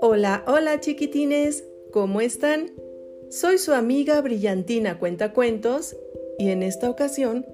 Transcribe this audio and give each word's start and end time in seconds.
Hola, 0.00 0.44
hola 0.46 0.80
chiquitines, 0.80 1.64
¿cómo 1.92 2.20
están? 2.20 2.70
Soy 3.30 3.58
su 3.58 3.72
amiga 3.72 4.20
Brillantina 4.20 4.98
Cuentacuentos 4.98 5.96
y 6.38 6.50
en 6.50 6.62
esta 6.62 6.90
ocasión 6.90 7.46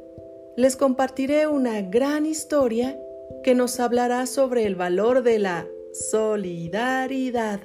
les 0.56 0.76
compartiré 0.76 1.46
una 1.46 1.80
gran 1.82 2.26
historia 2.26 3.00
que 3.42 3.54
nos 3.54 3.80
hablará 3.80 4.26
sobre 4.26 4.66
el 4.66 4.74
valor 4.74 5.22
de 5.22 5.38
la 5.38 5.66
solidaridad, 5.92 7.60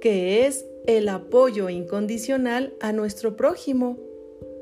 que 0.00 0.46
es 0.46 0.66
el 0.86 1.08
apoyo 1.08 1.68
incondicional 1.68 2.74
a 2.80 2.92
nuestro 2.92 3.36
prójimo, 3.36 3.98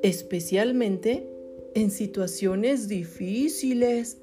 especialmente 0.02 1.28
en 1.74 1.90
situaciones 1.90 2.88
difíciles. 2.88 4.17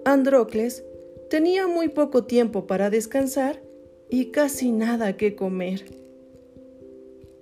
Androcles 0.05 0.85
tenía 1.31 1.67
muy 1.67 1.89
poco 1.89 2.25
tiempo 2.25 2.67
para 2.67 2.91
descansar 2.91 3.63
y 4.09 4.27
casi 4.27 4.73
nada 4.73 5.17
que 5.17 5.35
comer. 5.35 5.85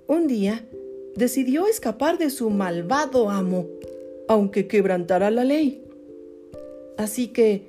Un 0.07 0.27
día 0.27 0.65
decidió 1.17 1.67
escapar 1.67 2.19
de 2.19 2.31
su 2.31 2.51
malvado 2.51 3.31
amo, 3.31 3.67
aunque 4.29 4.69
quebrantara 4.69 5.31
la 5.31 5.45
ley. 5.45 5.85
Así 6.97 7.29
que, 7.29 7.67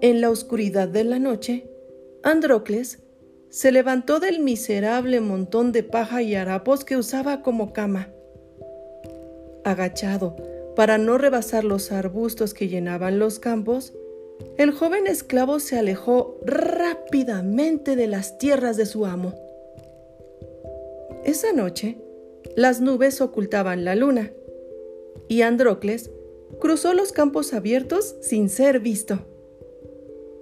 en 0.00 0.20
la 0.20 0.30
oscuridad 0.30 0.88
de 0.88 1.04
la 1.04 1.18
noche, 1.18 1.66
Androcles 2.22 3.03
se 3.54 3.70
levantó 3.70 4.18
del 4.18 4.40
miserable 4.40 5.20
montón 5.20 5.70
de 5.70 5.84
paja 5.84 6.22
y 6.22 6.34
harapos 6.34 6.84
que 6.84 6.96
usaba 6.96 7.40
como 7.40 7.72
cama 7.72 8.08
agachado 9.62 10.34
para 10.74 10.98
no 10.98 11.18
rebasar 11.18 11.62
los 11.62 11.92
arbustos 11.92 12.52
que 12.52 12.66
llenaban 12.66 13.20
los 13.20 13.38
campos, 13.38 13.94
el 14.58 14.72
joven 14.72 15.06
esclavo 15.06 15.60
se 15.60 15.78
alejó 15.78 16.36
rápidamente 16.44 17.94
de 17.94 18.08
las 18.08 18.38
tierras 18.38 18.76
de 18.76 18.86
su 18.86 19.06
amo. 19.06 19.34
Esa 21.24 21.52
noche, 21.52 21.98
las 22.56 22.80
nubes 22.80 23.20
ocultaban 23.20 23.84
la 23.84 23.94
luna, 23.94 24.32
y 25.28 25.42
Androcles 25.42 26.10
cruzó 26.58 26.92
los 26.92 27.12
campos 27.12 27.54
abiertos 27.54 28.16
sin 28.20 28.48
ser 28.48 28.80
visto. 28.80 29.20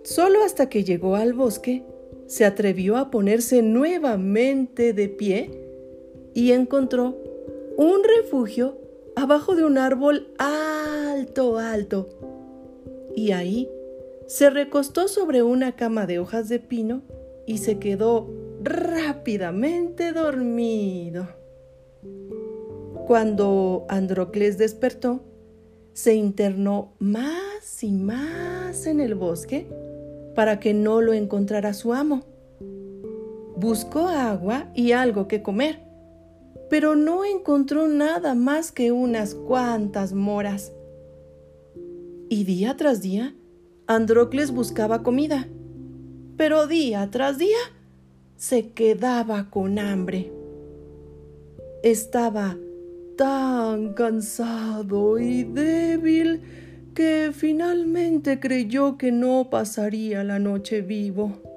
Solo 0.03 0.43
hasta 0.43 0.71
que 0.71 0.83
llegó 0.83 1.17
al 1.17 1.35
bosque, 1.35 1.85
se 2.33 2.47
atrevió 2.47 2.97
a 2.97 3.11
ponerse 3.11 3.61
nuevamente 3.61 4.95
de 4.95 5.11
pie 5.11 5.51
y 6.33 6.53
encontró 6.53 7.15
un 7.77 8.03
refugio 8.03 8.79
abajo 9.17 9.55
de 9.55 9.67
un 9.67 9.77
árbol 9.77 10.33
alto, 10.39 11.59
alto. 11.59 12.09
Y 13.15 13.33
ahí 13.33 13.69
se 14.27 14.49
recostó 14.49 15.09
sobre 15.09 15.43
una 15.43 15.77
cama 15.77 16.07
de 16.07 16.21
hojas 16.21 16.49
de 16.49 16.59
pino 16.59 17.03
y 17.45 17.59
se 17.59 17.79
quedó 17.79 18.31
rápidamente 18.63 20.13
dormido. 20.13 21.29
Cuando 23.07 23.85
Androcles 23.91 24.57
despertó, 24.57 25.21
se 25.93 26.15
internó 26.15 26.95
más 26.99 27.85
y 27.85 27.93
más 27.93 28.87
en 28.87 29.01
el 29.01 29.17
bosque 29.17 29.67
para 30.35 30.61
que 30.61 30.75
no 30.75 31.01
lo 31.01 31.13
encontrara 31.13 31.75
su 31.75 31.93
amo. 31.93 32.25
Buscó 33.63 34.09
agua 34.09 34.67
y 34.75 34.93
algo 34.93 35.27
que 35.27 35.43
comer 35.43 35.93
pero 36.73 36.97
no 36.97 37.23
encontró 37.23 37.87
nada 37.87 38.35
más 38.35 38.73
que 38.73 38.93
unas 38.93 39.35
cuantas 39.35 40.15
moras. 40.15 40.73
Y 42.31 42.45
día 42.45 42.79
tras 42.79 43.03
día, 43.03 43.35
Androcles 43.87 44.53
buscaba 44.53 45.03
comida, 45.03 45.49
pero 46.39 46.67
día 46.67 47.11
tras 47.11 47.37
día 47.37 47.59
se 48.37 48.71
quedaba 48.71 49.51
con 49.51 49.79
hambre. 49.79 50.33
Estaba 51.83 52.57
tan 53.19 53.93
cansado 53.93 55.19
y 55.19 55.45
débil 55.45 56.41
que 56.95 57.33
finalmente 57.35 58.41
creyó 58.41 58.97
que 58.97 59.13
no 59.13 59.51
pasaría 59.51 60.25
la 60.25 60.39
noche 60.39 60.81
vivo 60.81 61.52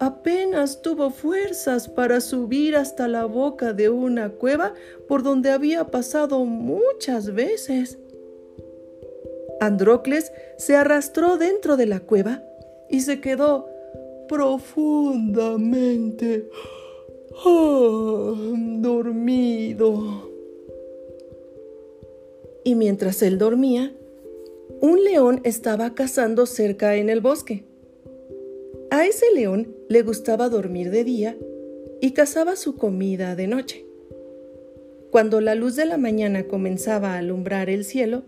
apenas 0.00 0.82
tuvo 0.82 1.10
fuerzas 1.10 1.86
para 1.86 2.20
subir 2.22 2.74
hasta 2.74 3.06
la 3.06 3.26
boca 3.26 3.74
de 3.74 3.90
una 3.90 4.30
cueva 4.30 4.72
por 5.06 5.22
donde 5.22 5.50
había 5.50 5.92
pasado 5.92 6.46
muchas 6.46 7.34
veces. 7.34 7.98
Androcles 9.60 10.32
se 10.56 10.74
arrastró 10.74 11.36
dentro 11.36 11.76
de 11.76 11.84
la 11.84 12.00
cueva 12.00 12.42
y 12.88 13.02
se 13.02 13.20
quedó 13.20 13.68
profundamente 14.26 16.48
ah, 17.44 18.32
dormido. 18.78 20.30
Y 22.64 22.74
mientras 22.74 23.20
él 23.22 23.36
dormía, 23.36 23.92
un 24.80 25.04
león 25.04 25.42
estaba 25.44 25.94
cazando 25.94 26.46
cerca 26.46 26.96
en 26.96 27.10
el 27.10 27.20
bosque. 27.20 27.69
A 28.90 29.06
ese 29.06 29.26
león 29.32 29.72
le 29.88 30.02
gustaba 30.02 30.48
dormir 30.48 30.90
de 30.90 31.04
día 31.04 31.36
y 32.00 32.10
cazaba 32.10 32.56
su 32.56 32.76
comida 32.76 33.36
de 33.36 33.46
noche. 33.46 33.86
Cuando 35.12 35.40
la 35.40 35.54
luz 35.54 35.76
de 35.76 35.86
la 35.86 35.96
mañana 35.96 36.48
comenzaba 36.48 37.14
a 37.14 37.18
alumbrar 37.18 37.70
el 37.70 37.84
cielo, 37.84 38.24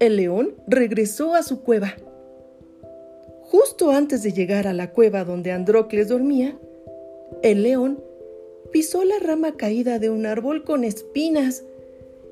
el 0.00 0.16
león 0.16 0.56
regresó 0.66 1.36
a 1.36 1.44
su 1.44 1.62
cueva. 1.62 1.94
Justo 3.42 3.92
antes 3.92 4.24
de 4.24 4.32
llegar 4.32 4.66
a 4.66 4.72
la 4.72 4.90
cueva 4.90 5.22
donde 5.22 5.52
Androcles 5.52 6.08
dormía, 6.08 6.58
el 7.44 7.62
león 7.62 8.02
pisó 8.72 9.04
la 9.04 9.20
rama 9.20 9.56
caída 9.56 10.00
de 10.00 10.10
un 10.10 10.26
árbol 10.26 10.64
con 10.64 10.82
espinas 10.82 11.62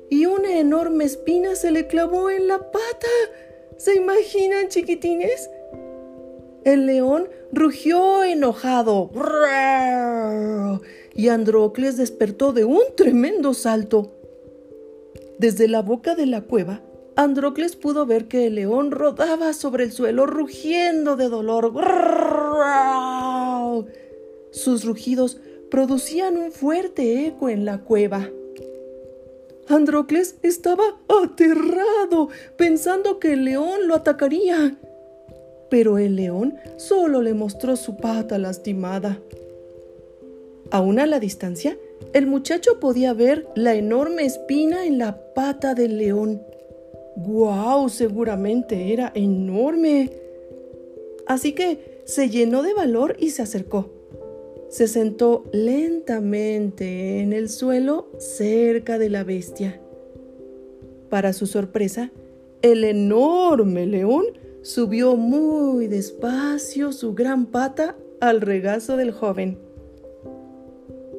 y 0.09 0.25
una 0.25 0.59
enorme 0.59 1.05
espina 1.05 1.55
se 1.55 1.71
le 1.71 1.87
clavó 1.87 2.29
en 2.29 2.49
la 2.49 2.57
pata. 2.57 3.07
¿Se 3.77 3.95
imaginan, 3.95 4.67
chiquitines? 4.67 5.49
El 6.63 6.85
león 6.85 7.27
rugió 7.51 8.23
enojado 8.23 9.09
y 11.15 11.29
Androcles 11.29 11.97
despertó 11.97 12.53
de 12.53 12.65
un 12.65 12.83
tremendo 12.95 13.55
salto. 13.55 14.11
Desde 15.39 15.67
la 15.67 15.81
boca 15.81 16.13
de 16.13 16.27
la 16.27 16.41
cueva, 16.41 16.81
Androcles 17.15 17.75
pudo 17.75 18.05
ver 18.05 18.27
que 18.27 18.45
el 18.45 18.55
león 18.55 18.91
rodaba 18.91 19.53
sobre 19.53 19.85
el 19.85 19.91
suelo 19.91 20.27
rugiendo 20.27 21.15
de 21.15 21.29
dolor. 21.29 21.73
Sus 24.51 24.85
rugidos 24.85 25.39
producían 25.71 26.37
un 26.37 26.51
fuerte 26.51 27.25
eco 27.25 27.49
en 27.49 27.65
la 27.65 27.79
cueva. 27.79 28.29
Androcles 29.67 30.35
estaba 30.43 30.83
aterrado, 31.07 32.29
pensando 32.55 33.19
que 33.19 33.33
el 33.33 33.45
león 33.45 33.87
lo 33.87 33.95
atacaría 33.95 34.77
pero 35.71 35.97
el 35.97 36.17
león 36.17 36.57
solo 36.75 37.21
le 37.21 37.33
mostró 37.33 37.77
su 37.77 37.95
pata 37.95 38.37
lastimada. 38.37 39.21
Aún 40.69 40.99
a 40.99 41.05
la 41.05 41.17
distancia, 41.17 41.77
el 42.11 42.27
muchacho 42.27 42.81
podía 42.81 43.13
ver 43.13 43.47
la 43.55 43.73
enorme 43.73 44.25
espina 44.25 44.85
en 44.85 44.97
la 44.97 45.33
pata 45.33 45.73
del 45.73 45.97
león. 45.97 46.41
¡Guau! 47.15 47.87
Seguramente 47.87 48.91
era 48.91 49.13
enorme. 49.15 50.11
Así 51.25 51.53
que 51.53 52.01
se 52.03 52.29
llenó 52.29 52.63
de 52.63 52.73
valor 52.73 53.15
y 53.17 53.29
se 53.29 53.41
acercó. 53.41 53.89
Se 54.67 54.89
sentó 54.89 55.45
lentamente 55.53 57.21
en 57.21 57.31
el 57.31 57.47
suelo 57.47 58.09
cerca 58.17 58.97
de 58.97 59.09
la 59.09 59.23
bestia. 59.23 59.79
Para 61.09 61.31
su 61.31 61.47
sorpresa, 61.47 62.11
el 62.61 62.83
enorme 62.83 63.85
león 63.85 64.25
subió 64.61 65.15
muy 65.15 65.87
despacio 65.87 66.91
su 66.91 67.13
gran 67.13 67.47
pata 67.47 67.95
al 68.19 68.41
regazo 68.41 68.97
del 68.97 69.11
joven. 69.11 69.57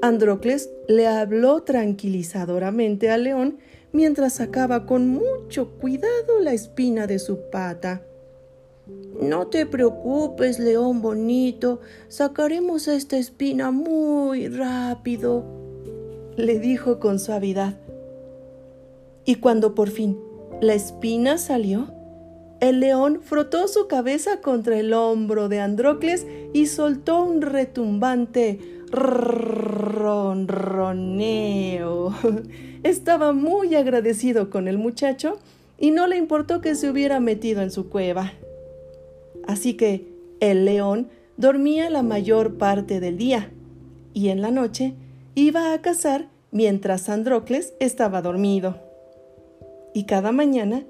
Androcles 0.01 0.71
le 0.89 1.07
habló 1.07 1.63
tranquilizadoramente 1.63 3.11
al 3.11 3.25
león 3.25 3.59
mientras 3.93 4.35
sacaba 4.35 4.87
con 4.87 5.09
mucho 5.09 5.71
cuidado 5.79 6.41
la 6.41 6.53
espina 6.53 7.07
de 7.07 7.19
su 7.19 7.51
pata. 7.51 8.03
No 9.21 9.47
te 9.47 9.67
preocupes, 9.67 10.59
león 10.59 11.03
bonito, 11.03 11.81
sacaremos 12.09 12.89
esta 12.89 13.17
espina 13.17 13.71
muy 13.71 14.49
rápido, 14.49 15.45
le 16.37 16.59
dijo 16.59 16.99
con 16.99 17.19
suavidad. 17.19 17.79
Y 19.25 19.37
cuando 19.37 19.75
por 19.75 19.91
fin 19.91 20.19
la 20.61 20.75
espina 20.75 21.39
salió, 21.39 22.02
el 22.63 22.81
león 22.81 23.21
frotó 23.23 23.67
su 23.67 23.87
cabeza 23.89 24.41
contra 24.41 24.79
el 24.79 24.93
hombro 24.93 25.49
de 25.49 25.59
Androcles 25.59 26.25
y 26.53 26.67
soltó 26.67 27.25
un 27.25 27.43
retumbante 27.43 28.61
ronroneo. 28.93 30.25
Estaba 32.85 33.33
muy 33.33 33.75
agradecido 33.75 34.49
con 34.49 34.69
el 34.69 34.79
muchacho 34.79 35.41
y 35.77 35.91
no 35.91 36.07
le 36.07 36.17
importó 36.17 36.61
que 36.61 36.77
se 36.77 36.89
hubiera 36.89 37.19
metido 37.19 37.63
en 37.63 37.73
su 37.73 37.89
cueva. 37.89 38.33
Así 39.45 39.75
que 39.75 40.07
el 40.39 40.65
león 40.65 41.09
dormía 41.37 41.91
la 41.91 42.05
mayor 42.05 42.59
parte 42.59 43.01
del 43.01 43.19
día 43.19 43.51
y 44.15 44.29
en 44.29 44.41
la 44.41 44.53
noche 44.53 44.95
iba 45.35 45.73
a 45.73 45.83
cazar 45.83 46.29
mientras 46.53 47.09
Androcles 47.09 47.75
estaba 47.81 48.23
dormido. 48.23 48.77
Y 49.95 50.05
cada 50.05 50.31
mañana 50.31 50.85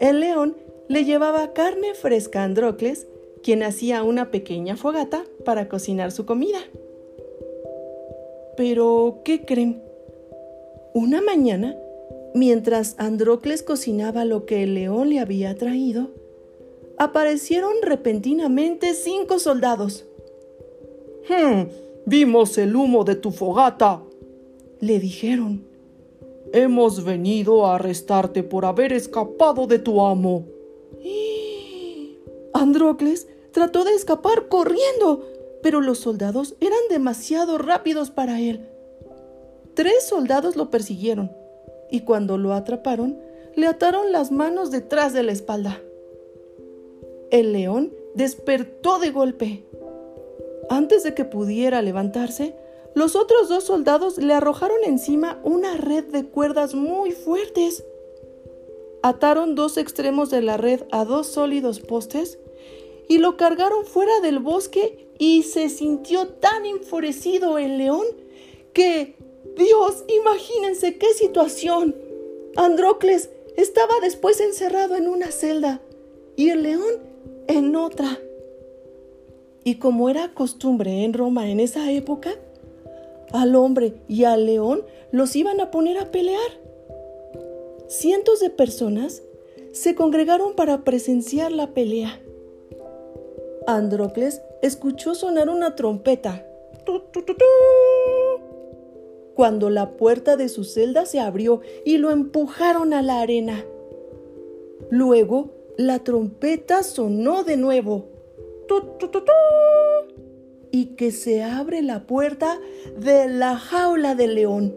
el 0.00 0.18
león 0.18 0.56
le 0.88 1.04
llevaba 1.04 1.52
carne 1.52 1.94
fresca 1.94 2.40
a 2.40 2.44
Androcles, 2.44 3.06
quien 3.42 3.62
hacía 3.62 4.02
una 4.02 4.30
pequeña 4.30 4.76
fogata 4.76 5.24
para 5.44 5.68
cocinar 5.68 6.12
su 6.12 6.26
comida. 6.26 6.58
Pero, 8.56 9.20
¿qué 9.24 9.44
creen? 9.44 9.82
Una 10.94 11.22
mañana, 11.22 11.76
mientras 12.34 12.94
Androcles 12.98 13.62
cocinaba 13.62 14.24
lo 14.24 14.44
que 14.44 14.62
el 14.62 14.74
león 14.74 15.10
le 15.10 15.20
había 15.20 15.54
traído, 15.56 16.10
aparecieron 16.98 17.72
repentinamente 17.82 18.94
cinco 18.94 19.38
soldados. 19.38 20.06
Hmm, 21.28 21.68
vimos 22.04 22.58
el 22.58 22.76
humo 22.76 23.04
de 23.04 23.14
tu 23.14 23.30
fogata, 23.30 24.02
le 24.80 24.98
dijeron. 24.98 25.64
Hemos 26.52 27.04
venido 27.04 27.64
a 27.64 27.76
arrestarte 27.76 28.42
por 28.42 28.66
haber 28.66 28.92
escapado 28.92 29.66
de 29.66 29.78
tu 29.78 30.02
amo. 30.02 30.44
Androcles 32.52 33.28
trató 33.52 33.84
de 33.84 33.94
escapar 33.94 34.48
corriendo, 34.48 35.26
pero 35.62 35.80
los 35.80 35.98
soldados 35.98 36.56
eran 36.60 36.80
demasiado 36.88 37.58
rápidos 37.58 38.10
para 38.10 38.40
él. 38.40 38.68
Tres 39.74 40.06
soldados 40.06 40.56
lo 40.56 40.70
persiguieron 40.70 41.32
y 41.90 42.00
cuando 42.00 42.38
lo 42.38 42.52
atraparon, 42.52 43.18
le 43.54 43.66
ataron 43.66 44.12
las 44.12 44.32
manos 44.32 44.70
detrás 44.70 45.12
de 45.12 45.22
la 45.22 45.32
espalda. 45.32 45.80
El 47.30 47.52
león 47.52 47.92
despertó 48.14 48.98
de 48.98 49.10
golpe. 49.10 49.64
Antes 50.68 51.02
de 51.02 51.14
que 51.14 51.24
pudiera 51.24 51.82
levantarse, 51.82 52.54
los 52.94 53.16
otros 53.16 53.48
dos 53.48 53.64
soldados 53.64 54.18
le 54.18 54.34
arrojaron 54.34 54.78
encima 54.84 55.40
una 55.42 55.76
red 55.76 56.04
de 56.04 56.26
cuerdas 56.26 56.74
muy 56.74 57.12
fuertes 57.12 57.84
ataron 59.02 59.54
dos 59.54 59.76
extremos 59.76 60.30
de 60.30 60.42
la 60.42 60.56
red 60.56 60.82
a 60.90 61.04
dos 61.04 61.26
sólidos 61.26 61.80
postes 61.80 62.38
y 63.08 63.18
lo 63.18 63.36
cargaron 63.36 63.84
fuera 63.84 64.20
del 64.20 64.38
bosque 64.38 65.08
y 65.18 65.42
se 65.42 65.68
sintió 65.68 66.28
tan 66.28 66.64
enfurecido 66.64 67.58
el 67.58 67.78
león 67.78 68.06
que, 68.72 69.16
Dios, 69.56 70.04
imagínense 70.08 70.96
qué 70.98 71.12
situación. 71.14 71.94
Androcles 72.56 73.30
estaba 73.56 73.94
después 74.00 74.40
encerrado 74.40 74.96
en 74.96 75.08
una 75.08 75.30
celda 75.30 75.80
y 76.36 76.50
el 76.50 76.62
león 76.62 76.94
en 77.48 77.76
otra. 77.76 78.18
Y 79.64 79.76
como 79.76 80.08
era 80.08 80.32
costumbre 80.32 81.04
en 81.04 81.12
Roma 81.12 81.50
en 81.50 81.60
esa 81.60 81.92
época, 81.92 82.32
al 83.32 83.54
hombre 83.56 83.94
y 84.08 84.24
al 84.24 84.46
león 84.46 84.84
los 85.10 85.36
iban 85.36 85.60
a 85.60 85.70
poner 85.70 85.98
a 85.98 86.10
pelear 86.10 86.61
cientos 87.88 88.40
de 88.40 88.50
personas 88.50 89.22
se 89.72 89.94
congregaron 89.94 90.54
para 90.54 90.84
presenciar 90.84 91.52
la 91.52 91.74
pelea. 91.74 92.20
Androcles 93.66 94.42
escuchó 94.60 95.14
sonar 95.14 95.48
una 95.48 95.74
trompeta. 95.74 96.46
Cuando 99.34 99.70
la 99.70 99.96
puerta 99.96 100.36
de 100.36 100.48
su 100.48 100.64
celda 100.64 101.06
se 101.06 101.20
abrió 101.20 101.60
y 101.84 101.98
lo 101.98 102.10
empujaron 102.10 102.92
a 102.92 103.02
la 103.02 103.20
arena. 103.20 103.64
Luego, 104.90 105.50
la 105.76 106.00
trompeta 106.00 106.82
sonó 106.82 107.44
de 107.44 107.56
nuevo. 107.56 108.06
Y 110.70 110.96
que 110.96 111.12
se 111.12 111.42
abre 111.42 111.82
la 111.82 112.06
puerta 112.06 112.58
de 112.98 113.28
la 113.28 113.56
jaula 113.56 114.14
del 114.14 114.34
león. 114.34 114.74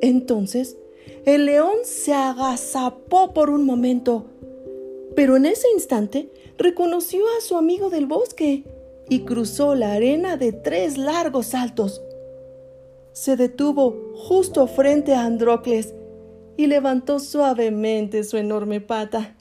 Entonces, 0.00 0.76
el 1.26 1.46
león 1.46 1.76
se 1.84 2.14
agazapó 2.14 3.34
por 3.34 3.50
un 3.50 3.66
momento, 3.66 4.24
pero 5.14 5.36
en 5.36 5.46
ese 5.46 5.68
instante 5.74 6.30
reconoció 6.56 7.24
a 7.36 7.42
su 7.42 7.56
amigo 7.56 7.90
del 7.90 8.06
bosque 8.06 8.64
y 9.08 9.20
cruzó 9.20 9.74
la 9.74 9.92
arena 9.92 10.36
de 10.36 10.52
tres 10.52 10.96
largos 10.96 11.46
saltos. 11.46 12.02
Se 13.12 13.36
detuvo 13.36 14.12
justo 14.14 14.66
frente 14.66 15.14
a 15.14 15.24
Androcles 15.24 15.94
y 16.56 16.66
levantó 16.66 17.18
suavemente 17.18 18.24
su 18.24 18.36
enorme 18.36 18.80
pata. 18.80 19.36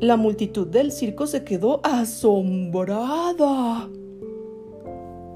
La 0.00 0.16
multitud 0.16 0.66
del 0.66 0.90
circo 0.90 1.26
se 1.26 1.44
quedó 1.44 1.80
asombrada. 1.84 3.88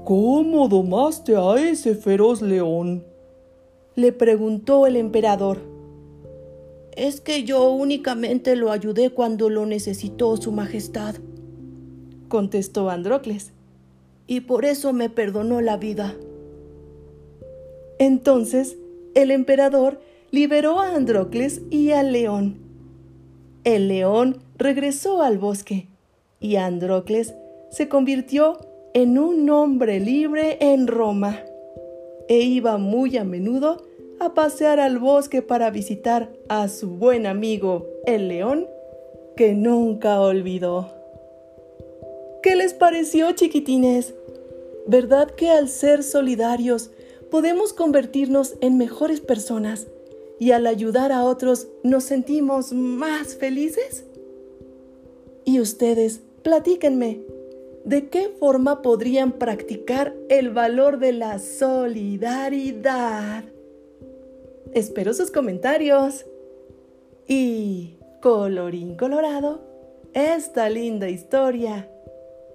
¿Cómo 0.03 0.67
domaste 0.67 1.35
a 1.35 1.55
ese 1.55 1.95
feroz 1.95 2.41
león? 2.41 3.05
Le 3.97 4.11
preguntó 4.11 4.85
el 4.85 4.95
emperador. 4.95 5.57
Es 6.95 7.19
que 7.19 7.43
yo 7.43 7.71
únicamente 7.71 8.55
lo 8.55 8.71
ayudé 8.71 9.09
cuando 9.09 9.49
lo 9.49 9.65
necesitó 9.65 10.37
Su 10.37 10.51
Majestad, 10.51 11.15
contestó 12.27 12.91
Androcles, 12.91 13.53
y 14.27 14.41
por 14.41 14.65
eso 14.65 14.93
me 14.93 15.09
perdonó 15.09 15.61
la 15.61 15.77
vida. 15.77 16.15
Entonces 17.97 18.77
el 19.15 19.31
emperador 19.31 19.99
liberó 20.29 20.79
a 20.79 20.95
Androcles 20.95 21.63
y 21.71 21.89
al 21.89 22.11
león. 22.11 22.57
El 23.63 23.87
león 23.87 24.43
regresó 24.59 25.23
al 25.23 25.39
bosque 25.39 25.87
y 26.39 26.57
Androcles 26.57 27.33
se 27.71 27.89
convirtió 27.89 28.59
en 28.93 29.17
un 29.17 29.49
hombre 29.49 29.99
libre 29.99 30.59
en 30.61 30.85
Roma 30.85 31.41
e 32.27 32.41
iba 32.41 32.77
muy 32.77 33.17
a 33.17 33.23
menudo 33.23 33.83
a 34.19 34.33
pasear 34.33 34.79
al 34.79 34.99
bosque 34.99 35.41
para 35.41 35.69
visitar 35.69 36.31
a 36.49 36.67
su 36.69 36.89
buen 36.89 37.25
amigo, 37.25 37.87
el 38.05 38.27
león, 38.27 38.67
que 39.35 39.53
nunca 39.53 40.19
olvidó. 40.19 40.89
¿Qué 42.41 42.55
les 42.55 42.73
pareció, 42.73 43.31
chiquitines? 43.33 44.13
¿Verdad 44.87 45.29
que 45.31 45.49
al 45.49 45.69
ser 45.69 46.01
solidarios 46.03 46.91
podemos 47.29 47.73
convertirnos 47.73 48.55
en 48.61 48.77
mejores 48.77 49.21
personas 49.21 49.87
y 50.39 50.51
al 50.51 50.65
ayudar 50.65 51.11
a 51.11 51.23
otros 51.23 51.67
nos 51.83 52.05
sentimos 52.05 52.71
más 52.71 53.35
felices? 53.35 54.05
Y 55.45 55.59
ustedes, 55.59 56.21
platíquenme, 56.41 57.21
¿de 57.87 58.09
qué 58.09 58.29
forma 58.37 58.81
podrían 58.81 59.31
practicar 59.31 60.13
el 60.27 60.49
valor 60.49 60.99
de 60.99 61.13
la 61.13 61.39
solidaridad? 61.39 62.75
Espero 64.73 65.13
sus 65.13 65.31
comentarios. 65.31 66.25
Y, 67.29 67.95
colorín 68.21 68.97
colorado, 68.97 69.61
esta 70.13 70.69
linda 70.69 71.07
historia 71.09 71.89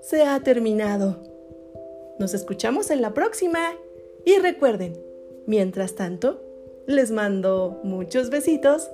se 0.02 0.22
ha 0.22 0.38
terminado. 0.40 1.22
Nos 2.18 2.34
escuchamos 2.34 2.90
en 2.90 3.00
la 3.00 3.14
próxima. 3.14 3.74
Y 4.26 4.36
recuerden, 4.38 5.02
mientras 5.46 5.94
tanto, 5.94 6.42
les 6.86 7.10
mando 7.10 7.80
muchos 7.84 8.28
besitos, 8.28 8.90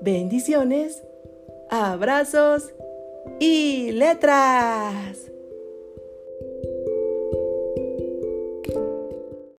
bendiciones, 0.00 1.02
abrazos 1.70 2.72
y 3.40 3.90
letras. 3.92 5.35